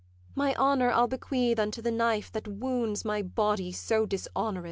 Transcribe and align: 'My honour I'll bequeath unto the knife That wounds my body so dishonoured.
'My 0.33 0.55
honour 0.55 0.89
I'll 0.89 1.05
bequeath 1.07 1.59
unto 1.59 1.79
the 1.79 1.91
knife 1.91 2.31
That 2.31 2.47
wounds 2.47 3.05
my 3.05 3.21
body 3.21 3.71
so 3.71 4.07
dishonoured. 4.07 4.59